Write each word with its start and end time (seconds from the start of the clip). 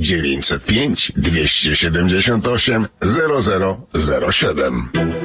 905 0.00 1.12
278 1.20 2.88
0007. 3.00 5.15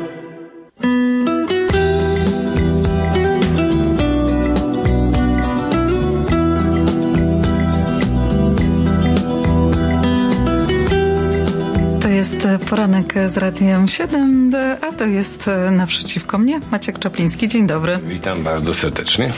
jest 12.33 12.47
poranek 12.69 13.13
z 13.29 13.37
Radiem 13.37 13.87
7, 13.87 14.51
a 14.81 14.91
to 14.91 15.05
jest 15.05 15.49
naprzeciwko 15.71 16.37
mnie 16.37 16.59
Maciek 16.71 16.99
Czapliński. 16.99 17.47
Dzień 17.47 17.67
dobry. 17.67 17.99
Witam 18.03 18.43
bardzo 18.43 18.73
serdecznie. 18.73 19.33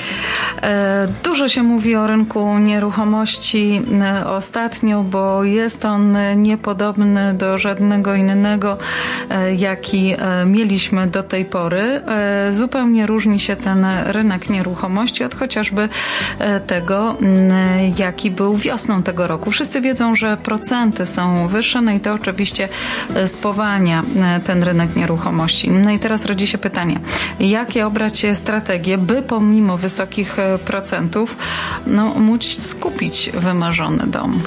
E, 0.64 1.08
dużo 1.24 1.50
się 1.50 1.64
mówi 1.64 1.96
o 1.96 2.08
rynku 2.08 2.58
nieruchomości 2.58 3.82
e, 4.02 4.28
ostatnio, 4.28 5.04
bo 5.04 5.44
jest 5.44 5.86
on 5.86 6.18
niepodobny 6.36 7.34
do 7.34 7.58
żadnego 7.58 8.16
innego, 8.16 8.78
e, 9.30 9.56
jaki 9.56 10.16
mieliśmy 10.46 11.08
do 11.08 11.24
tej 11.24 11.46
pory. 11.46 12.02
Zupełnie 12.50 13.08
różni 13.08 13.40
się 13.40 13.56
ten 13.56 13.86
rynek 14.06 14.50
nieruchomości 14.50 15.24
od 15.24 15.36
chociażby 15.36 15.90
tego, 16.68 17.18
jaki 17.98 18.32
był 18.32 18.58
wiosną 18.58 19.04
tego 19.04 19.28
roku. 19.28 19.52
Wszyscy 19.52 19.82
wiedzą, 19.82 20.16
że 20.16 20.38
procenty 20.38 21.06
są 21.06 21.48
wyższe, 21.48 21.82
no 21.82 21.92
i 21.92 22.00
to 22.00 22.14
oczywiście 22.14 22.70
spowalnia 23.28 24.04
ten 24.44 24.64
rynek 24.64 24.96
nieruchomości. 24.96 25.72
No 25.72 25.92
i 25.92 26.00
teraz 26.00 26.26
rodzi 26.26 26.48
się 26.48 26.58
pytanie, 26.58 27.00
jakie 27.40 27.88
obrać 27.88 28.26
strategie, 28.34 28.98
by 28.98 29.22
pomimo 29.22 29.78
wysokich 29.78 30.38
procentów 30.66 31.38
no, 31.88 32.14
móc 32.14 32.44
skupić 32.46 33.30
wymarzony 33.34 34.08
dom. 34.08 34.44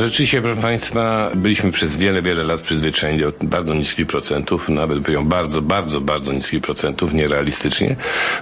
Rzeczywiście, 0.00 0.42
proszę 0.42 0.60
Państwa, 0.62 1.30
byliśmy 1.34 1.70
przez 1.70 1.96
wiele, 1.96 2.22
wiele 2.22 2.42
lat 2.42 2.60
przyzwyczajeni 2.60 3.20
do 3.20 3.32
bardzo 3.42 3.74
niskich 3.74 4.06
procentów, 4.06 4.68
nawet 4.68 4.98
byłem 4.98 5.28
bardzo, 5.28 5.62
bardzo, 5.62 6.00
bardzo 6.00 6.32
niskich 6.32 6.60
procentów, 6.60 7.14
nierealistycznie. 7.14 7.96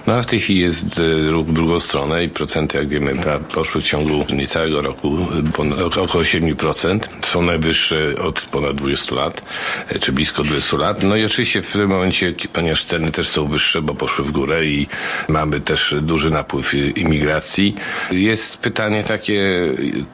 No 0.07 0.13
a 0.13 0.21
w 0.21 0.25
tej 0.25 0.39
chwili 0.39 0.59
jest 0.59 0.85
e, 0.99 1.31
ruch 1.31 1.47
w 1.47 1.53
drugą 1.53 1.79
stronę 1.79 2.23
i 2.23 2.29
procenty, 2.29 2.77
jak 2.77 2.87
wiemy, 2.87 3.15
poszły 3.53 3.81
w 3.81 3.83
ciągu 3.83 4.25
niecałego 4.33 4.81
roku 4.81 5.17
ponad, 5.53 5.79
około 5.79 6.23
7%. 6.23 6.99
Są 7.21 7.41
najwyższe 7.41 8.15
od 8.21 8.41
ponad 8.41 8.75
20 8.75 9.15
lat, 9.15 9.41
e, 9.89 9.99
czy 9.99 10.11
blisko 10.11 10.43
20 10.43 10.77
lat. 10.77 11.03
No 11.03 11.15
i 11.15 11.25
oczywiście 11.25 11.61
w 11.61 11.71
tym 11.71 11.89
momencie, 11.89 12.33
ponieważ 12.53 12.83
ceny 12.83 13.11
też 13.11 13.27
są 13.27 13.47
wyższe, 13.47 13.81
bo 13.81 13.95
poszły 13.95 14.25
w 14.25 14.31
górę 14.31 14.65
i 14.65 14.87
mamy 15.29 15.59
też 15.59 15.95
duży 16.01 16.31
napływ 16.31 16.73
imigracji, 16.73 17.75
jest 18.11 18.57
pytanie 18.57 19.03
takie, 19.03 19.67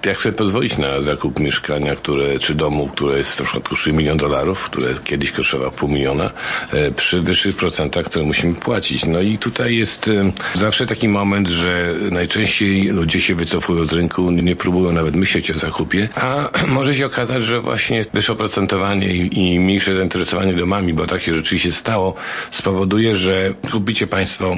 jak 0.06 0.22
sobie 0.22 0.36
pozwolić 0.36 0.78
na 0.78 1.02
zakup 1.02 1.27
zakup 1.28 1.40
mieszkania, 1.40 1.96
które, 1.96 2.40
czy 2.40 2.56
domu, 2.56 2.88
które 2.88 3.18
jest 3.18 3.40
na 3.40 3.46
przykład 3.46 3.70
kosztuje 3.70 3.96
milion 3.96 4.18
dolarów, 4.18 4.64
które 4.64 4.94
kiedyś 5.04 5.32
kosztowało 5.32 5.72
pół 5.72 5.90
miliona, 5.90 6.32
e, 6.72 6.92
przy 6.92 7.22
wyższych 7.22 7.56
procentach, 7.56 8.06
które 8.06 8.26
musimy 8.26 8.54
płacić. 8.54 9.06
No 9.06 9.22
i 9.22 9.38
tutaj 9.38 9.76
jest 9.76 10.08
e, 10.08 10.32
zawsze 10.54 10.86
taki 10.86 11.08
moment, 11.08 11.48
że 11.48 11.96
najczęściej 12.12 12.88
ludzie 12.88 13.22
się 13.22 13.36
wycofują 13.36 13.86
z 13.86 13.94
rynku, 13.94 14.32
nie 14.32 14.56
próbują 14.56 14.92
nawet 14.92 15.16
myśleć 15.16 15.52
o 15.52 15.60
zakupie, 15.60 16.10
a 16.16 16.50
może 16.78 16.94
się 16.96 17.06
okazać, 17.06 17.44
że 17.44 17.62
właśnie 17.62 18.06
wyższe 18.14 18.34
oprocentowanie 18.34 19.08
i, 19.14 19.54
i 19.54 19.60
mniejsze 19.60 19.96
zainteresowanie 19.96 20.54
domami, 20.54 20.94
bo 20.94 21.08
tak 21.08 21.22
się 21.22 21.34
rzeczywiście 21.34 21.72
stało, 21.72 22.14
spowoduje, 22.52 23.18
że 23.18 23.54
kupicie 23.72 24.08
Państwo 24.08 24.56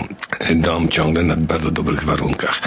dom 0.56 0.90
ciągle 0.90 1.24
na 1.24 1.36
bardzo 1.36 1.72
dobrych 1.72 2.04
warunkach. 2.04 2.62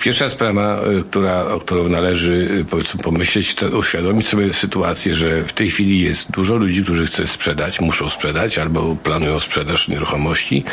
Pierwsza 0.00 0.30
sprawa, 0.30 0.80
y, 0.98 1.02
która, 1.02 1.44
o 1.44 1.60
którą 1.60 1.88
należy 1.88 2.64
y, 2.98 3.02
pomyśleć, 3.02 3.54
to 3.54 3.66
uświadomić 3.66 4.28
sobie 4.28 4.52
sytuację, 4.52 5.14
że 5.14 5.42
w 5.44 5.52
tej 5.52 5.70
chwili 5.70 6.00
jest 6.00 6.30
dużo 6.30 6.56
ludzi, 6.56 6.84
którzy 6.84 7.06
chce 7.06 7.26
sprzedać, 7.26 7.80
muszą 7.80 8.08
sprzedać 8.08 8.58
albo 8.58 8.96
planują 8.96 9.38
sprzedaż 9.38 9.88
nieruchomości. 9.88 10.64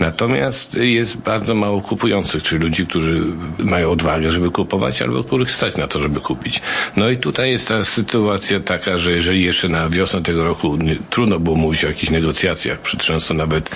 Natomiast 0.00 0.74
jest 0.74 1.16
bardzo 1.16 1.54
mało 1.54 1.80
kupujących, 1.80 2.42
czyli 2.42 2.64
ludzi, 2.64 2.86
którzy 2.86 3.22
mają 3.58 3.90
odwagę, 3.90 4.30
żeby 4.30 4.50
kupować, 4.50 5.02
albo 5.02 5.24
których 5.24 5.50
stać 5.50 5.76
na 5.76 5.88
to, 5.88 6.00
żeby 6.00 6.20
kupić. 6.20 6.60
No 6.96 7.10
i 7.10 7.16
tutaj 7.16 7.50
jest 7.50 7.68
ta 7.68 7.84
sytuacja 7.84 8.60
taka, 8.60 8.98
że 8.98 9.12
jeżeli 9.12 9.44
jeszcze 9.44 9.68
na 9.68 9.88
wiosnę 9.88 10.22
tego 10.22 10.44
roku 10.44 10.76
nie, 10.76 10.96
trudno 11.10 11.38
było 11.38 11.56
mówić 11.56 11.84
o 11.84 11.88
jakichś 11.88 12.10
negocjacjach, 12.10 12.80
przy 12.80 12.96
często 12.96 13.34
nawet 13.34 13.70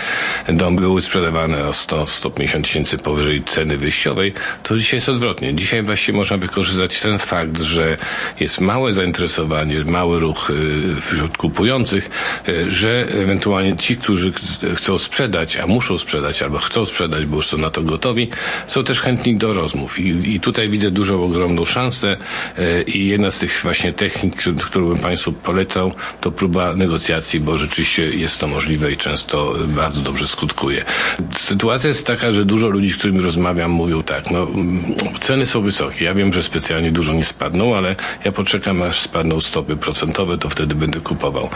domy 0.49 0.81
były 0.81 1.01
sprzedawane 1.01 1.67
o 1.67 1.71
100-150 1.71 2.63
tysięcy 2.63 2.99
powyżej 2.99 3.45
ceny 3.45 3.77
wyjściowej, 3.77 4.33
to 4.63 4.79
dzisiaj 4.79 4.96
jest 4.97 5.09
odwrotnie. 5.09 5.55
Dzisiaj 5.55 5.83
właściwie 5.83 6.19
można 6.19 6.37
wykorzystać 6.37 7.01
ten 7.01 7.19
fakt, 7.19 7.63
że 7.63 7.97
jest 8.41 8.61
małe 8.61 8.93
zainteresowanie, 8.93 9.85
mały 9.85 10.21
ruch 10.21 10.51
y, 10.51 11.01
wśród 11.01 11.37
kupujących, 11.37 12.11
y, 12.49 12.71
że 12.71 13.07
ewentualnie 13.23 13.77
ci, 13.77 13.97
którzy 13.97 14.33
chcą 14.75 14.99
sprzedać, 14.99 15.57
a 15.57 15.67
muszą 15.67 15.99
sprzedać 15.99 16.43
albo 16.43 16.59
chcą 16.59 16.87
sprzedać, 16.87 17.27
bo 17.27 17.37
już 17.37 17.47
są 17.47 17.59
na 17.59 17.71
to 17.71 17.83
gotowi, 17.83 18.29
są 18.67 18.85
też 18.85 19.01
chętni 19.01 19.37
do 19.37 19.55
rozmów. 19.55 19.99
I, 19.99 20.35
i 20.35 20.41
tutaj 20.41 20.69
widzę 20.69 20.91
dużą, 20.91 21.25
ogromną 21.25 21.65
szansę 21.65 22.17
y, 22.59 22.83
i 22.83 23.09
jedna 23.09 23.31
z 23.31 23.39
tych 23.39 23.61
właśnie 23.63 23.93
technik, 23.93 24.37
którą 24.65 24.89
bym 24.89 24.99
Państwu 24.99 25.33
polecał, 25.33 25.93
to 26.21 26.31
próba 26.31 26.75
negocjacji, 26.75 27.41
bo 27.41 27.57
rzeczywiście 27.57 28.11
jest 28.11 28.41
to 28.41 28.47
możliwe 28.47 28.93
i 28.93 28.97
często 28.97 29.55
bardzo 29.69 30.01
dobrze 30.01 30.27
skutkuje. 30.27 30.85
Sytuacja 31.37 31.89
jest 31.89 32.07
taka, 32.07 32.33
że 32.33 32.45
dużo 32.45 32.69
ludzi, 32.69 32.91
z 32.91 32.97
którymi 32.97 33.21
rozmawiam, 33.21 33.71
mówią 33.71 34.03
tak, 34.03 34.31
no 34.31 34.47
ceny 35.21 35.47
są 35.47 35.61
wysokie. 35.61 36.05
Ja 36.05 36.15
wiem, 36.15 36.33
że 36.33 36.43
specjalnie 36.43 36.93
dużo 36.93 37.13
nie 37.13 37.25
spadną, 37.25 37.77
ale 37.77 37.97
ja 38.25 38.33
poczekam, 38.33 38.83
aż 38.83 39.01
spadną 39.01 39.41
stopy 39.41 39.77
procentowe, 39.77 40.39
to 40.39 40.49
wtedy 40.49 40.75
będę 40.75 41.01
kupował. 41.01 41.49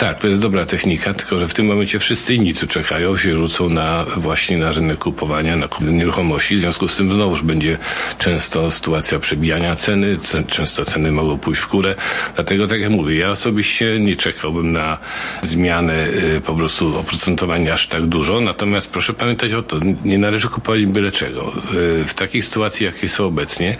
Tak, 0.00 0.18
to 0.18 0.28
jest 0.28 0.40
dobra 0.40 0.66
technika, 0.66 1.14
tylko 1.14 1.40
że 1.40 1.48
w 1.48 1.54
tym 1.54 1.66
momencie 1.66 1.98
wszyscy 1.98 2.34
inni, 2.34 2.54
co 2.54 2.66
czekają, 2.66 3.16
się 3.16 3.36
rzucą 3.36 3.68
na 3.68 4.04
właśnie 4.16 4.58
na 4.58 4.72
rynek 4.72 4.98
kupowania, 4.98 5.56
na 5.56 5.68
nieruchomości. 5.80 6.56
W 6.56 6.60
związku 6.60 6.88
z 6.88 6.96
tym 6.96 7.14
znowuż 7.14 7.42
będzie 7.42 7.78
często 8.18 8.70
sytuacja 8.70 9.18
przebijania 9.18 9.76
ceny, 9.76 10.16
często 10.46 10.84
ceny 10.84 11.12
mogą 11.12 11.38
pójść 11.38 11.60
w 11.60 11.68
górę. 11.68 11.94
Dlatego, 12.34 12.66
tak 12.66 12.80
jak 12.80 12.90
mówię, 12.90 13.16
ja 13.16 13.30
osobiście 13.30 13.98
nie 13.98 14.16
czekałbym 14.16 14.72
na 14.72 14.98
zmianę 15.42 16.08
y, 16.08 16.40
po 16.40 16.54
prostu 16.54 16.98
oprocentowania 16.98 17.72
aż 17.72 17.86
tak 17.86 18.06
dużo. 18.06 18.40
Natomiast 18.40 18.90
proszę 18.90 19.14
pamiętać 19.14 19.52
o 19.52 19.62
to, 19.62 19.76
nie 20.04 20.18
należy 20.18 20.48
kupować 20.48 20.86
byle 20.86 21.10
czego. 21.10 21.52
Y, 22.00 22.04
w 22.04 22.14
takich 22.14 22.44
sytuacji, 22.44 22.86
jakie 22.86 23.08
są 23.08 23.26
obecnie, 23.26 23.76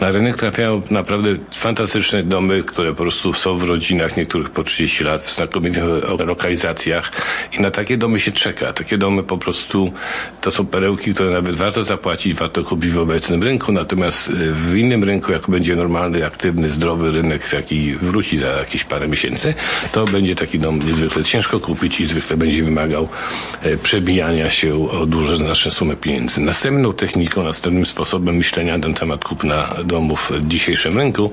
na 0.00 0.10
rynek 0.10 0.36
trafiają 0.36 0.82
naprawdę 0.90 1.36
fantastyczne 1.54 2.22
domy, 2.22 2.62
które 2.62 2.90
po 2.90 3.02
prostu 3.02 3.32
są 3.32 3.58
w 3.58 3.62
rodzinach, 3.62 4.16
niektórych 4.16 4.50
po 4.50 4.62
30 4.62 5.04
lat, 5.04 5.22
w 5.22 5.30
znakomitych 5.72 6.26
lokalizacjach 6.26 7.12
i 7.58 7.60
na 7.60 7.70
takie 7.70 7.96
domy 7.96 8.20
się 8.20 8.32
czeka. 8.32 8.72
Takie 8.72 8.98
domy 8.98 9.22
po 9.22 9.38
prostu 9.38 9.92
to 10.40 10.50
są 10.50 10.66
perełki, 10.66 11.14
które 11.14 11.30
nawet 11.30 11.54
warto 11.54 11.82
zapłacić, 11.82 12.34
warto 12.34 12.64
kupić 12.64 12.90
w 12.90 12.98
obecnym 12.98 13.42
rynku, 13.42 13.72
natomiast 13.72 14.28
y, 14.28 14.32
w 14.52 14.76
innym 14.76 15.04
rynku, 15.04 15.32
jak 15.32 15.50
będzie 15.50 15.76
normalny, 15.76 16.26
aktywny, 16.26 16.70
zdrowy 16.70 17.12
rynek, 17.12 17.52
jaki 17.52 17.94
wróci 17.94 18.38
za 18.38 18.48
jakieś 18.48 18.84
parę 18.84 19.08
miesięcy, 19.08 19.54
to 19.92 20.04
będzie 20.04 20.34
taki 20.34 20.58
dom 20.58 20.78
niezwykle 20.78 21.24
ciężko 21.24 21.60
kupić 21.60 22.00
i 22.00 22.06
zwykle 22.06 22.36
będzie 22.36 22.64
wymagał 22.64 23.08
e, 23.62 23.76
przebijania 23.76 24.50
się 24.50 24.90
o 24.90 25.06
duże 25.06 25.36
znaczne 25.36 25.70
sumy 25.70 25.96
pieniędzy. 25.96 26.40
Następną 26.40 26.92
techniką, 26.92 27.44
następnym 27.44 27.86
sposobem 27.86 28.36
myślenia 28.36 28.78
na 28.78 28.94
temat 28.94 29.24
kupna 29.24 29.74
domów 29.84 30.32
w 30.34 30.48
dzisiejszym 30.48 30.98
rynku, 30.98 31.30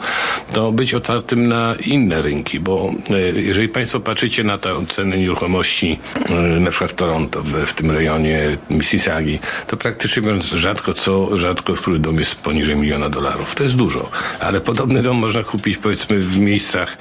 to 0.53 0.71
być 0.71 0.93
otwartym 0.93 1.47
na 1.47 1.75
inne 1.85 2.21
rynki, 2.21 2.59
bo 2.59 2.91
e, 3.09 3.39
jeżeli 3.39 3.69
Państwo 3.69 3.99
patrzycie 4.21 4.43
na 4.43 4.57
te 4.57 4.85
ceny 4.85 5.17
nieruchomości, 5.17 5.99
e, 6.29 6.59
na 6.59 6.69
przykład 6.69 6.91
w 6.91 6.93
Toronto, 6.93 7.43
w, 7.43 7.53
w 7.53 7.73
tym 7.73 7.91
rejonie 7.91 8.57
Mississaugi, 8.69 9.39
to 9.67 9.77
praktycznie 9.77 10.21
biorąc 10.21 10.45
rzadko 10.45 10.93
co, 10.93 11.37
rzadko 11.37 11.73
który 11.73 11.99
dom 11.99 12.19
jest 12.19 12.35
poniżej 12.35 12.75
miliona 12.75 13.09
dolarów. 13.09 13.55
To 13.55 13.63
jest 13.63 13.75
dużo, 13.75 14.09
ale 14.39 14.61
podobny 14.61 15.01
dom 15.01 15.17
można 15.17 15.43
kupić 15.43 15.77
powiedzmy 15.77 16.19
w 16.19 16.37
miejscach 16.37 16.97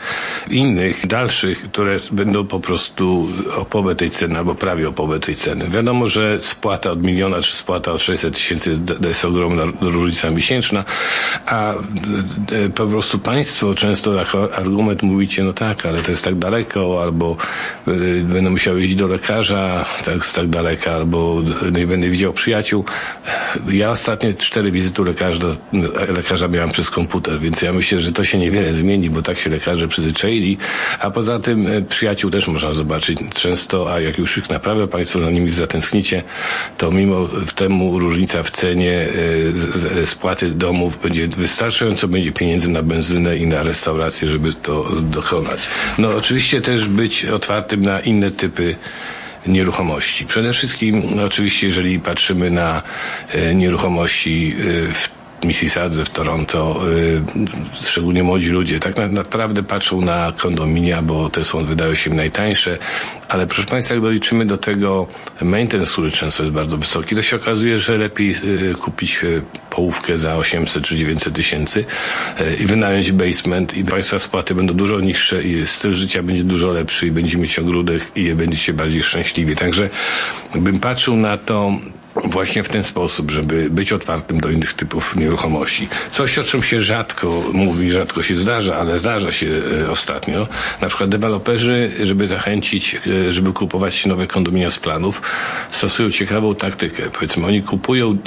innych, 0.51 1.07
dalszych, 1.07 1.63
które 1.63 2.01
będą 2.11 2.47
po 2.47 2.61
prostu 2.61 3.29
o 3.57 3.65
połowę 3.65 3.95
tej 3.95 4.11
ceny 4.11 4.39
albo 4.39 4.55
prawie 4.55 4.89
o 4.89 4.93
połowę 4.93 5.21
tej 5.21 5.37
ceny. 5.37 5.69
Wiadomo, 5.69 6.07
że 6.07 6.39
spłata 6.41 6.91
od 6.91 7.03
miliona 7.03 7.43
czy 7.43 7.57
spłata 7.57 7.93
od 7.93 8.03
600 8.03 8.35
tysięcy 8.35 8.79
to 9.03 9.09
jest 9.09 9.25
ogromna 9.25 9.63
różnica 9.81 10.31
miesięczna, 10.31 10.85
a 11.47 11.73
e, 11.73 11.77
po 12.75 12.87
prostu 12.87 13.19
państwo 13.19 13.75
często 13.75 14.15
jako 14.15 14.55
argument 14.55 15.03
mówicie, 15.03 15.45
no 15.45 15.53
tak, 15.53 15.87
ale 15.87 16.03
to 16.03 16.11
jest 16.11 16.25
tak 16.25 16.35
daleko, 16.35 17.10
albo 17.11 17.37
y, 17.89 18.25
będę 18.25 18.51
musiał 18.51 18.79
iść 18.79 18.95
do 18.95 19.07
lekarza 19.07 19.85
tak, 20.05 20.27
z 20.27 20.33
tak 20.33 20.49
daleka, 20.49 20.93
albo 20.93 21.43
nie 21.73 21.87
będę 21.87 22.09
widział 22.09 22.33
przyjaciół. 22.33 22.85
Ja 23.69 23.91
ostatnie 23.91 24.35
cztery 24.35 24.71
wizyty 24.71 25.05
lekarza, 25.05 25.45
lekarza 26.17 26.49
miałem 26.49 26.71
przez 26.71 26.91
komputer, 26.91 27.41
więc 27.41 27.63
ja 27.63 27.73
myślę, 27.73 28.01
że 28.01 28.13
to 28.13 28.25
się 28.25 28.39
niewiele 28.39 28.75
zmieni, 28.75 29.11
bo 29.11 29.23
tak 29.23 29.39
się 29.39 29.51
lekarze 29.51 29.89
przyzwyczaili, 29.89 30.59
a 31.01 31.11
poza 31.11 31.39
tym 31.39 31.67
y, 31.67 31.83
przyjaciół 31.83 32.31
też 32.31 32.49
można 32.49 32.73
zobaczyć 32.73 33.19
często, 33.35 33.93
a 33.93 34.01
jak 34.01 34.19
już 34.19 34.39
ich 34.39 34.51
naprawdę 34.51 34.89
Państwo 34.89 35.21
za 35.21 35.31
nimi 35.31 35.51
zatęsknicie, 35.51 36.23
to 36.79 36.91
mimo 36.91 37.29
temu 37.55 37.99
różnica 37.99 38.43
w 38.43 38.51
cenie 38.51 39.09
y, 40.03 40.07
spłaty 40.07 40.51
domów 40.51 41.03
będzie 41.03 41.29
wystarczająco 41.29 42.09
będzie 42.09 42.33
pieniędzy 42.33 42.69
na 42.69 42.83
benzynę 42.83 43.37
i 43.37 43.47
na 43.47 43.63
restaurację, 43.63 44.29
żeby 44.29 44.53
to 44.53 44.89
dokonać. 45.03 45.61
No 45.99 46.17
oczywiście 46.17 46.61
też 46.61 46.89
być 47.01 47.25
otwartym 47.25 47.83
na 47.83 48.01
inne 48.01 48.31
typy 48.31 48.77
nieruchomości. 49.47 50.27
Przede 50.27 50.53
wszystkim 50.53 51.03
no, 51.17 51.25
oczywiście 51.25 51.67
jeżeli 51.67 52.01
patrzymy 52.01 52.51
na 52.51 52.83
e, 53.29 53.55
nieruchomości 53.55 54.55
e, 54.59 54.93
w 54.93 55.11
Mississadze, 55.45 56.05
w 56.05 56.11
Toronto, 56.11 56.81
y, 57.83 57.87
szczególnie 57.87 58.23
młodzi 58.23 58.51
ludzie, 58.51 58.81
tak 58.81 58.97
na, 58.97 59.07
naprawdę 59.07 59.63
patrzą 59.63 60.01
na 60.01 60.33
kondominia, 60.33 61.03
bo 61.03 61.31
te 61.31 61.45
są, 61.45 61.65
wydają 61.65 61.95
się 61.95 62.11
najtańsze, 62.11 62.79
ale 63.29 63.47
proszę 63.47 63.67
Państwa, 63.67 63.95
jak 63.95 64.03
doliczymy 64.03 64.47
do 64.47 64.59
tego 64.59 65.07
maintenance, 65.43 65.93
który 65.93 66.11
często 66.11 66.43
jest 66.43 66.55
bardzo 66.55 66.79
wysoki, 66.79 67.17
to 67.17 67.23
się 67.23 67.37
okazuje, 67.37 67.79
że 67.79 67.99
lepiej 67.99 68.35
kupić 68.81 69.21
połówkę 69.81 70.19
za 70.19 70.37
800 70.37 70.85
czy 70.85 70.97
900 70.97 71.35
tysięcy 71.35 71.85
y, 72.41 72.57
i 72.61 72.67
wynająć 72.67 73.13
basement 73.13 73.77
i 73.77 73.85
Państwa 73.85 74.19
spłaty 74.19 74.55
będą 74.55 74.75
dużo 74.75 75.01
niższe 75.01 75.43
i 75.43 75.67
styl 75.67 75.95
życia 75.95 76.23
będzie 76.23 76.45
dużo 76.45 76.73
lepszy 76.73 77.07
i 77.07 77.11
będziecie 77.11 77.39
mieć 77.39 77.59
ogródek 77.59 78.03
i 78.17 78.35
będziecie 78.35 78.73
bardziej 78.73 79.03
szczęśliwi. 79.03 79.57
Także 79.57 79.91
bym 80.55 80.81
patrzył 80.81 81.17
na 81.17 81.39
to 81.39 81.73
właśnie 82.25 82.63
w 82.63 82.69
ten 82.69 82.85
sposób, 82.85 83.31
żeby 83.31 83.71
być 83.71 83.93
otwartym 83.93 84.41
do 84.41 84.51
innych 84.51 84.75
typów 84.75 85.17
nieruchomości. 85.17 85.89
Coś, 86.11 86.39
o 86.39 86.45
czym 86.45 86.63
się 86.63 86.81
rzadko 86.81 87.43
mówi, 87.53 87.91
rzadko 87.91 88.23
się 88.23 88.37
zdarza, 88.37 88.77
ale 88.77 88.99
zdarza 88.99 89.33
się 89.33 89.63
e, 89.85 89.91
ostatnio. 89.91 90.49
Na 90.81 90.89
przykład 90.89 91.11
deweloperzy, 91.11 91.93
żeby 92.03 92.27
zachęcić, 92.27 92.97
e, 93.29 93.33
żeby 93.33 93.53
kupować 93.53 94.07
nowe 94.07 94.27
kondominia 94.27 94.71
z 94.71 94.79
planów, 94.79 95.23
stosują 95.71 96.11
ciekawą 96.11 96.55
taktykę. 96.55 97.03
Powiedzmy, 97.11 97.47
oni 97.47 97.63
kupują 97.63 98.19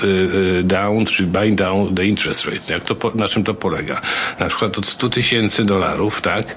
e, 0.59 0.63
down, 0.63 1.05
czy 1.05 1.23
buy 1.23 1.51
down 1.51 1.95
the 1.95 2.05
interest 2.05 2.45
rate. 2.45 2.73
Jak 2.73 2.83
to, 2.83 3.11
na 3.15 3.27
czym 3.27 3.43
to 3.43 3.53
polega? 3.53 4.01
Na 4.39 4.47
przykład 4.47 4.77
od 4.77 4.87
100 4.87 5.09
tysięcy 5.09 5.65
dolarów, 5.65 6.21
tak? 6.21 6.55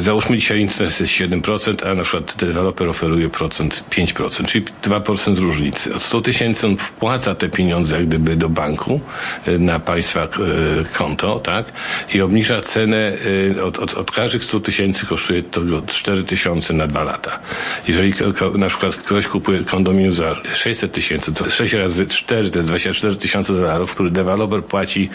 Załóżmy 0.00 0.36
dzisiaj 0.36 0.60
interest 0.60 1.00
jest 1.00 1.12
7%, 1.12 1.90
a 1.90 1.94
na 1.94 2.02
przykład 2.02 2.34
deweloper 2.36 2.88
oferuje 2.88 3.28
procent 3.28 3.84
5%, 3.90 4.46
czyli 4.46 4.64
2% 4.82 5.38
różnicy. 5.38 5.94
Od 5.94 6.02
100 6.02 6.20
tysięcy 6.20 6.66
on 6.66 6.76
wpłaca 6.76 7.34
te 7.34 7.48
pieniądze 7.48 7.96
jak 7.96 8.06
gdyby 8.06 8.36
do 8.36 8.48
banku 8.48 9.00
y, 9.48 9.58
na 9.58 9.80
państwa 9.80 10.24
y, 10.24 10.28
konto, 10.98 11.38
tak? 11.38 11.72
I 12.14 12.20
obniża 12.20 12.60
cenę 12.60 13.12
y, 13.56 13.64
od, 13.64 13.78
od, 13.78 13.94
od 13.94 14.10
każdych 14.10 14.44
100 14.44 14.60
tysięcy 14.60 15.06
kosztuje 15.06 15.42
to 15.42 15.60
4 15.86 16.24
tysiące 16.24 16.74
na 16.74 16.86
dwa 16.86 17.04
lata. 17.04 17.38
Jeżeli 17.88 18.12
na 18.54 18.68
przykład 18.68 18.96
ktoś 18.96 19.26
kupuje 19.26 19.64
kondominium 19.64 20.14
za 20.14 20.36
600 20.54 20.92
tysięcy, 20.92 21.32
to 21.32 21.50
6 21.50 21.72
razy 21.72 22.06
4 22.06 22.50
to 22.50 22.58
jest 22.58 22.68
24 22.68 23.16
tysiące 23.16 23.52
dolarów, 23.52 23.94
który 23.94 24.10
deweloper 24.10 24.64
płaci 24.64 25.10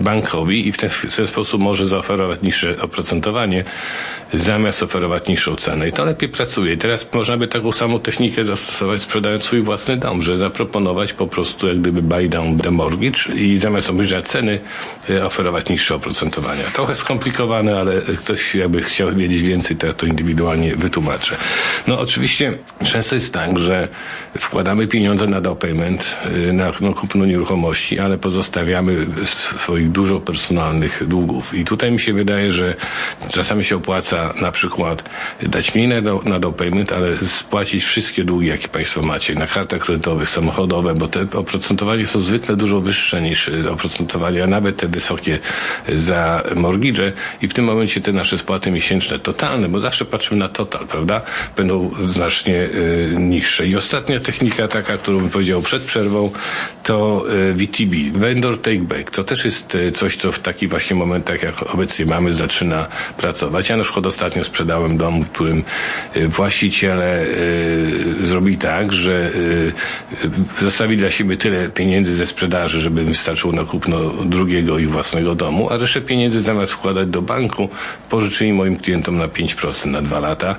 bankowi 0.00 0.68
i 0.68 0.72
w 0.72 0.78
ten, 0.78 0.90
w 0.90 1.16
ten 1.16 1.26
sposób 1.26 1.62
może 1.62 1.86
zaoferować 1.86 2.42
niższe 2.42 2.76
oprocentowanie 2.80 3.64
zamiast 4.32 4.82
oferować 4.82 5.28
niższą 5.28 5.56
cenę. 5.56 5.88
I 5.88 5.92
to 5.92 6.04
lepiej 6.04 6.28
pracuje. 6.28 6.72
I 6.72 6.78
teraz 6.78 7.08
można 7.12 7.36
by 7.36 7.48
taką 7.48 7.72
samą 7.72 8.00
technikę 8.00 8.44
zastosować 8.44 9.02
sprzedając 9.02 9.44
swój 9.44 9.62
własny 9.62 9.96
dom, 9.96 10.22
że 10.22 10.38
zaproponować 10.38 11.12
po 11.12 11.26
prostu 11.26 11.68
jak 11.68 11.80
gdyby 11.80 12.02
buy 12.02 12.28
down 12.28 12.58
the 12.58 12.70
mortgage 12.70 13.34
i 13.34 13.58
zamiast 13.58 13.90
obniżać 13.90 14.28
ceny 14.28 14.58
e, 15.10 15.26
oferować 15.26 15.68
niższe 15.68 15.94
oprocentowania. 15.94 16.64
Trochę 16.74 16.96
skomplikowane, 16.96 17.80
ale 17.80 18.00
ktoś 18.00 18.54
jakby 18.54 18.82
chciał 18.82 19.14
wiedzieć 19.14 19.42
więcej, 19.42 19.76
to 19.76 19.86
ja 19.86 19.92
to 19.92 20.06
indywidualnie 20.06 20.76
wytłumaczę. 20.76 21.36
No 21.86 22.00
oczywiście 22.00 22.58
często 22.84 23.14
jest 23.14 23.32
tak, 23.32 23.58
że 23.58 23.88
wkładamy 24.38 24.86
pieniądze 24.86 25.26
na 25.26 25.40
down 25.40 25.56
payment, 25.56 26.16
e, 26.48 26.52
na 26.52 26.72
no, 26.80 26.94
kupno 26.94 27.24
nieruchomości, 27.24 27.98
ale 27.98 28.18
pozostawiamy 28.18 29.06
swoich 29.26 29.90
dużo 29.90 30.20
personalnych 30.20 31.08
długów. 31.08 31.54
I 31.54 31.64
tutaj 31.64 31.92
mi 31.92 32.00
się 32.00 32.12
wydaje, 32.12 32.52
że 32.52 32.74
czasami 33.28 33.64
się 33.64 33.71
opłaca 33.76 34.34
na 34.40 34.52
przykład 34.52 35.04
dać 35.42 35.74
mniej 35.74 35.88
na, 35.88 36.00
na 36.24 36.38
down 36.38 36.54
payment, 36.54 36.92
ale 36.92 37.16
spłacić 37.16 37.84
wszystkie 37.84 38.24
długi, 38.24 38.46
jakie 38.46 38.68
Państwo 38.68 39.02
macie 39.02 39.34
na 39.34 39.46
kartach 39.46 39.80
kredytowych, 39.80 40.28
samochodowe, 40.28 40.94
bo 40.94 41.08
te 41.08 41.38
oprocentowania 41.38 42.06
są 42.06 42.20
zwykle 42.20 42.56
dużo 42.56 42.80
wyższe 42.80 43.22
niż 43.22 43.48
y, 43.48 43.70
oprocentowania, 43.70 44.46
nawet 44.46 44.76
te 44.76 44.88
wysokie 44.88 45.38
za 45.88 46.42
mortgage 46.56 47.12
i 47.42 47.48
w 47.48 47.54
tym 47.54 47.64
momencie 47.64 48.00
te 48.00 48.12
nasze 48.12 48.38
spłaty 48.38 48.70
miesięczne 48.70 49.18
totalne, 49.18 49.68
bo 49.68 49.80
zawsze 49.80 50.04
patrzymy 50.04 50.40
na 50.40 50.48
total, 50.48 50.86
prawda, 50.86 51.20
będą 51.56 51.90
znacznie 52.08 52.54
y, 52.54 53.14
niższe. 53.18 53.66
I 53.66 53.76
ostatnia 53.76 54.20
technika 54.20 54.68
taka, 54.68 54.96
którą 54.98 55.20
bym 55.20 55.30
powiedział 55.30 55.62
przed 55.62 55.82
przerwą, 55.82 56.30
to 56.82 57.24
y, 57.50 57.54
VTB, 57.54 58.18
Vendor 58.18 58.58
Take 58.58 58.78
Back. 58.78 59.10
To 59.10 59.24
też 59.24 59.44
jest 59.44 59.74
y, 59.74 59.92
coś, 59.92 60.16
co 60.16 60.32
w 60.32 60.38
takich 60.38 60.68
właśnie 60.70 60.96
momentach, 60.96 61.42
jak 61.42 61.74
obecnie 61.74 62.06
mamy, 62.06 62.32
zaczyna 62.32 62.86
pracować. 63.16 63.61
Ja 63.70 63.76
na 63.76 63.82
przykład 63.82 64.06
ostatnio 64.06 64.44
sprzedałem 64.44 64.96
dom, 64.96 65.22
w 65.22 65.30
którym 65.30 65.64
y, 66.16 66.28
właściciele 66.28 67.22
y, 67.22 68.26
zrobili 68.26 68.58
tak, 68.58 68.92
że 68.92 69.30
y, 69.34 69.72
zostawili 70.60 71.00
dla 71.00 71.10
siebie 71.10 71.36
tyle 71.36 71.68
pieniędzy 71.68 72.16
ze 72.16 72.26
sprzedaży, 72.26 72.80
żeby 72.80 73.04
wystarczyło 73.04 73.52
na 73.52 73.64
kupno 73.64 73.98
drugiego 74.24 74.78
i 74.78 74.86
własnego 74.86 75.34
domu, 75.34 75.70
a 75.70 75.76
resztę 75.76 76.00
pieniędzy 76.00 76.42
zamiast 76.42 76.72
wkładać 76.72 77.08
do 77.08 77.22
banku, 77.22 77.68
pożyczyli 78.10 78.52
moim 78.52 78.76
klientom 78.76 79.18
na 79.18 79.28
5% 79.28 79.86
na 79.86 80.02
dwa 80.02 80.20
lata. 80.20 80.56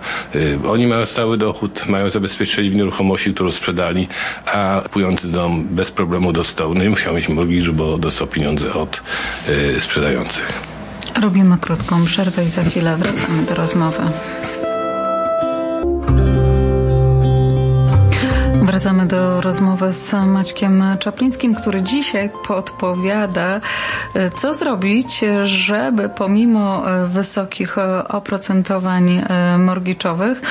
Oni 0.67 0.87
mają 0.87 1.05
stały 1.05 1.37
dochód, 1.37 1.87
mają 1.87 2.09
zabezpieczenie 2.09 2.69
w 2.69 2.75
nieruchomości, 2.75 3.33
którą 3.33 3.51
sprzedali, 3.51 4.07
a 4.45 4.81
kupujący 4.83 5.27
dom 5.27 5.63
bez 5.63 5.91
problemu 5.91 6.33
dostał, 6.33 6.73
no 6.73 6.83
i 6.83 6.89
musiał 6.89 7.13
mieć 7.13 7.29
mortgage, 7.29 7.71
bo 7.71 7.97
dostał 7.97 8.27
pieniądze 8.27 8.73
od 8.73 9.01
sprzedających. 9.79 10.72
Robimy 11.21 11.57
krótką 11.57 12.05
przerwę 12.05 12.43
i 12.43 12.49
za 12.49 12.63
chwilę 12.63 12.97
wracamy 12.97 13.43
do 13.49 13.55
rozmowy. 13.55 14.03
Wracamy 18.61 19.05
do 19.05 19.41
rozmowy 19.41 19.93
z 19.93 20.13
Maćkiem 20.13 20.83
Czaplińskim, 20.99 21.55
który 21.55 21.81
dzisiaj 21.81 22.29
podpowiada, 22.47 23.61
co 24.35 24.53
zrobić, 24.53 25.21
żeby 25.43 26.09
pomimo 26.09 26.83
wysokich 27.07 27.77
oprocentowań 28.07 29.21
morgiczowych 29.59 30.41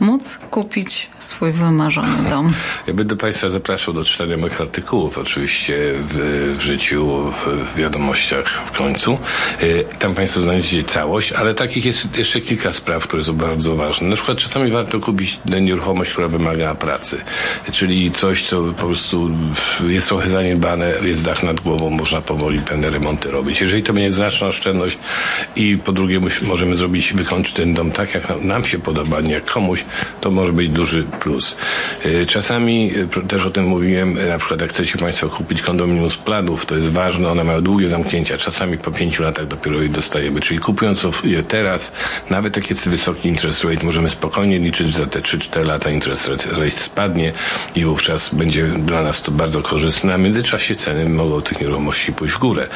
móc 0.00 0.38
kupić 0.50 1.10
swój 1.18 1.52
wymarzony 1.52 2.30
dom. 2.30 2.52
Ja 2.86 2.94
będę 2.94 3.16
Państwa 3.16 3.50
zapraszał 3.50 3.94
do 3.94 4.04
czytania 4.04 4.36
moich 4.36 4.60
artykułów, 4.60 5.18
oczywiście 5.18 5.76
w, 5.98 6.54
w 6.58 6.60
życiu, 6.60 7.32
w 7.46 7.76
wiadomościach 7.78 8.62
w 8.66 8.78
końcu. 8.78 9.18
Y, 9.62 9.84
tam 9.98 10.14
Państwo 10.14 10.40
znajdziecie 10.40 10.84
całość, 10.84 11.32
ale 11.32 11.54
takich 11.54 11.84
jest 11.84 12.18
jeszcze 12.18 12.40
kilka 12.40 12.72
spraw, 12.72 13.02
które 13.02 13.24
są 13.24 13.32
bardzo 13.32 13.76
ważne. 13.76 14.08
Na 14.08 14.16
przykład 14.16 14.38
czasami 14.38 14.70
warto 14.70 15.00
kupić 15.00 15.40
nieruchomość, 15.60 16.10
która 16.10 16.28
wymaga 16.28 16.74
pracy, 16.74 17.20
czyli 17.72 18.10
coś, 18.10 18.46
co 18.46 18.62
po 18.62 18.86
prostu 18.86 19.30
jest 19.88 20.08
trochę 20.08 20.30
zaniedbane, 20.30 20.92
jest 21.02 21.24
dach 21.24 21.42
nad 21.42 21.60
głową, 21.60 21.90
można 21.90 22.20
powoli 22.20 22.58
pewne 22.58 22.90
remonty 22.90 23.30
robić. 23.30 23.60
Jeżeli 23.60 23.82
to 23.82 23.92
będzie 23.92 24.12
znaczna 24.12 24.46
oszczędność 24.46 24.98
i 25.56 25.78
po 25.84 25.92
drugie 25.92 26.20
możemy 26.42 26.76
zrobić, 26.76 27.12
wykończyć 27.12 27.54
ten 27.54 27.74
dom 27.74 27.90
tak, 27.90 28.14
jak 28.14 28.44
nam 28.44 28.64
się 28.64 28.78
podoba, 28.78 29.20
nie 29.20 29.32
jak 29.32 29.44
komuś, 29.44 29.84
to 30.20 30.30
może 30.30 30.52
być 30.52 30.68
duży 30.68 31.04
plus. 31.20 31.56
Y, 32.06 32.26
czasami 32.26 32.92
y, 32.96 33.28
też 33.28 33.46
o 33.46 33.50
tym 33.50 33.64
mówiłem, 33.64 34.18
y, 34.18 34.28
na 34.28 34.38
przykład 34.38 34.60
jak 34.60 34.70
chcecie 34.70 34.98
Państwo 34.98 35.28
kupić 35.28 35.62
kondominium 35.62 36.10
z 36.10 36.16
planów, 36.16 36.66
to 36.66 36.76
jest 36.76 36.88
ważne, 36.88 37.28
one 37.28 37.44
mają 37.44 37.62
długie 37.62 37.88
zamknięcia, 37.88 38.38
czasami 38.38 38.78
po 38.78 38.90
pięciu 38.90 39.22
latach 39.22 39.46
dopiero 39.46 39.82
je 39.82 39.88
dostajemy, 39.88 40.40
czyli 40.40 40.60
kupując 40.60 41.06
je 41.24 41.42
teraz, 41.42 41.92
nawet 42.30 42.56
jak 42.56 42.70
jest 42.70 42.88
wysoki 42.88 43.28
interest 43.28 43.64
rate, 43.64 43.84
możemy 43.84 44.10
spokojnie 44.10 44.58
liczyć, 44.58 44.88
że 44.88 44.98
za 44.98 45.06
te 45.06 45.20
3-4 45.20 45.66
lata 45.66 45.90
interest 45.90 46.28
rate 46.28 46.70
spadnie 46.70 47.32
i 47.76 47.84
wówczas 47.84 48.34
będzie 48.34 48.66
dla 48.66 49.02
nas 49.02 49.22
to 49.22 49.32
bardzo 49.32 49.62
korzystne, 49.62 50.14
a 50.14 50.18
w 50.18 50.20
międzyczasie 50.20 50.76
ceny 50.76 51.08
mogą 51.08 51.42
tych 51.42 51.60
nieruchomości 51.60 52.12
pójść 52.12 52.34
w 52.34 52.38
górę. 52.38 52.68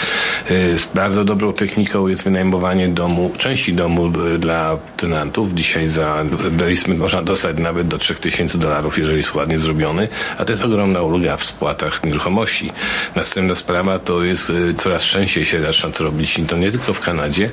Bardzo 0.95 1.25
dobrą 1.25 1.53
techniką 1.53 2.09
jest 2.09 2.25
wynajmowanie 2.25 2.89
domu, 2.89 3.33
części 3.39 3.75
domu 3.75 4.13
dla 4.39 4.79
tenantów. 4.97 5.55
Dzisiaj 5.55 5.89
za 5.89 6.25
basement 6.51 7.01
można 7.03 7.23
dostać 7.23 7.59
nawet 7.59 7.89
do 7.89 7.99
3000 7.99 8.59
dolarów, 8.59 8.99
jeżeli 8.99 9.17
jest 9.17 9.35
ładnie 9.35 9.59
zrobiony, 9.59 10.09
a 10.39 10.45
to 10.45 10.53
jest 10.53 10.65
ogromna 10.65 11.03
ulga 11.03 11.37
w 11.37 11.45
spłatach 11.45 12.05
nieruchomości. 12.05 12.73
Następna 13.17 13.55
sprawa 13.55 13.99
to 13.99 14.25
jest 14.25 14.51
y, 14.51 14.75
coraz 14.75 15.03
częściej 15.03 15.45
się 15.45 15.63
zaczyna 15.63 15.93
to 15.93 16.05
robić 16.05 16.39
i 16.39 16.45
to 16.45 16.57
nie 16.57 16.71
tylko 16.71 16.93
w 16.93 17.01
Kanadzie, 17.01 17.51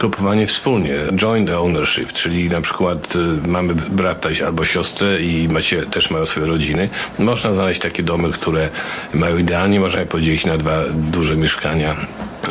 kupowanie 0.00 0.46
wspólnie, 0.46 0.94
joint 1.16 1.50
ownership, 1.50 2.12
czyli 2.12 2.48
na 2.48 2.60
przykład 2.60 3.16
y, 3.16 3.48
mamy 3.48 3.74
brata 3.74 4.28
albo 4.46 4.64
siostrę 4.64 5.22
i 5.22 5.48
macie, 5.48 5.82
też 5.82 6.10
mają 6.10 6.26
swoje 6.26 6.46
rodziny. 6.46 6.88
Można 7.18 7.52
znaleźć 7.52 7.80
takie 7.80 8.02
domy, 8.02 8.32
które 8.32 8.68
mają 9.14 9.38
idealnie, 9.38 9.80
można 9.80 10.00
je 10.00 10.06
podzielić 10.06 10.46
na 10.46 10.56
dwa 10.56 10.80
duże 10.92 11.36
mieszkania 11.36 11.96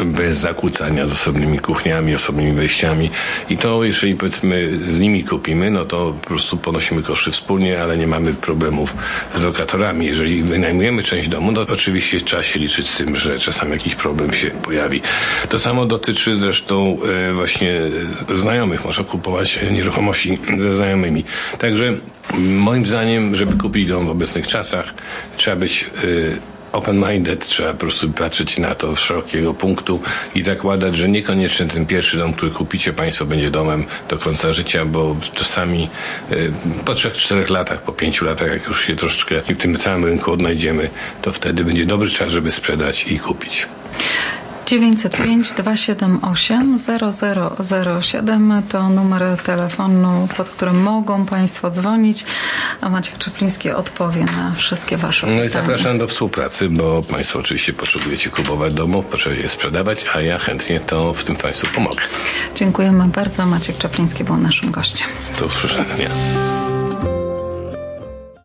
bez 0.05 0.37
zakłócania 0.37 1.07
z 1.07 1.13
osobnymi 1.13 1.59
kuchniami, 1.59 2.15
osobnymi 2.15 2.51
wejściami 2.51 3.09
i 3.49 3.57
to 3.57 3.83
jeżeli 3.83 4.15
powiedzmy 4.15 4.79
z 4.87 4.99
nimi 4.99 5.23
kupimy, 5.23 5.71
no 5.71 5.85
to 5.85 6.13
po 6.21 6.27
prostu 6.27 6.57
ponosimy 6.57 7.03
koszty 7.03 7.31
wspólnie, 7.31 7.83
ale 7.83 7.97
nie 7.97 8.07
mamy 8.07 8.33
problemów 8.33 8.95
z 9.35 9.43
lokatorami. 9.43 10.05
Jeżeli 10.05 10.43
wynajmujemy 10.43 11.03
część 11.03 11.29
domu, 11.29 11.51
no 11.51 11.61
oczywiście 11.61 12.21
trzeba 12.21 12.43
się 12.43 12.59
liczyć 12.59 12.89
z 12.89 12.97
tym, 12.97 13.15
że 13.15 13.39
czasami 13.39 13.71
jakiś 13.71 13.95
problem 13.95 14.33
się 14.33 14.51
pojawi. 14.51 15.01
To 15.49 15.59
samo 15.59 15.85
dotyczy 15.85 16.35
zresztą 16.35 16.97
e, 17.29 17.33
właśnie 17.33 17.81
e, 18.29 18.37
znajomych. 18.37 18.85
Można 18.85 19.03
kupować 19.03 19.59
nieruchomości 19.71 20.37
ze 20.57 20.73
znajomymi. 20.73 21.23
Także 21.57 21.93
moim 22.37 22.85
zdaniem, 22.85 23.35
żeby 23.35 23.57
kupić 23.57 23.87
dom 23.87 24.07
w 24.07 24.09
obecnych 24.09 24.47
czasach, 24.47 24.93
trzeba 25.37 25.57
być 25.57 25.83
e, 25.83 26.54
open-minded, 26.75 27.45
trzeba 27.45 27.71
po 27.71 27.77
prostu 27.77 28.09
patrzeć 28.09 28.59
na 28.59 28.75
to 28.75 28.95
z 28.95 28.99
szerokiego 28.99 29.53
punktu 29.53 29.99
i 30.35 30.41
zakładać, 30.41 30.95
że 30.95 31.09
niekoniecznie 31.09 31.65
ten 31.65 31.85
pierwszy 31.85 32.17
dom, 32.17 32.33
który 32.33 32.51
kupicie 32.51 32.93
Państwo 32.93 33.25
będzie 33.25 33.51
domem 33.51 33.85
do 34.09 34.17
końca 34.17 34.53
życia, 34.53 34.85
bo 34.85 35.15
czasami 35.33 35.89
y, 36.31 36.51
po 36.85 36.93
3-4 36.93 37.51
latach, 37.51 37.81
po 37.81 37.91
5 37.91 38.21
latach, 38.21 38.51
jak 38.51 38.67
już 38.67 38.85
się 38.85 38.95
troszeczkę 38.95 39.41
w 39.41 39.57
tym 39.57 39.77
całym 39.77 40.05
rynku 40.05 40.31
odnajdziemy, 40.31 40.89
to 41.21 41.33
wtedy 41.33 41.65
będzie 41.65 41.85
dobry 41.85 42.09
czas, 42.09 42.31
żeby 42.31 42.51
sprzedać 42.51 43.07
i 43.07 43.19
kupić. 43.19 43.67
905 44.65 45.53
278 45.53 46.77
0007 48.01 48.63
to 48.71 48.89
numer 48.89 49.21
telefonu, 49.45 50.27
pod 50.37 50.49
którym 50.49 50.81
mogą 50.81 51.25
Państwo 51.25 51.69
dzwonić, 51.69 52.25
a 52.81 52.89
Maciek 52.89 53.17
Czepliński 53.17 53.71
odpowie 53.71 54.25
na 54.37 54.51
wszystkie 54.55 54.97
Wasze 54.97 55.27
No 55.27 55.33
i 55.33 55.35
pytania. 55.35 55.49
zapraszam 55.65 55.97
do 55.97 56.07
współpracy, 56.07 56.69
bo 56.69 57.03
Państwo 57.03 57.39
oczywiście 57.39 57.73
potrzebujecie 57.73 58.29
kupować 58.29 58.73
domów, 58.73 59.05
potrzebujecie 59.05 59.43
je 59.43 59.49
sprzedawać, 59.49 60.05
a 60.13 60.21
ja 60.21 60.37
chętnie 60.37 60.79
to 60.79 61.13
w 61.13 61.23
tym 61.23 61.35
Państwu 61.35 61.67
pomogę. 61.75 62.01
Dziękujemy 62.55 63.05
bardzo. 63.07 63.45
Maciek 63.45 63.77
Czepliński 63.77 64.23
był 64.23 64.37
naszym 64.37 64.71
gościem. 64.71 65.07
Do 65.39 65.45
usłyszenia. 65.45 66.09